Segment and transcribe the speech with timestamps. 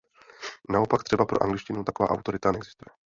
[0.69, 2.95] Naopak třeba pro angličtinu taková autorita neexistuje.